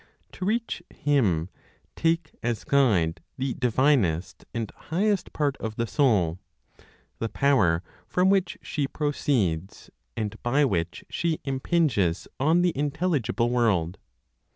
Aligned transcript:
To 0.31 0.45
reach 0.45 0.81
Him, 0.89 1.49
take 1.95 2.31
as 2.41 2.63
guide 2.63 3.21
the 3.37 3.53
divinest 3.53 4.45
and 4.51 4.71
highest 4.75 5.31
part 5.31 5.55
of 5.57 5.75
the 5.75 5.85
Soul, 5.85 6.39
the 7.19 7.29
power 7.29 7.83
from 8.07 8.31
which 8.31 8.57
she 8.63 8.87
proceeds, 8.87 9.91
and 10.17 10.41
by 10.41 10.65
which 10.65 11.05
she 11.11 11.39
impinges 11.43 12.27
on 12.39 12.63
the 12.63 12.75
intelligible 12.75 13.51
world. 13.51 13.99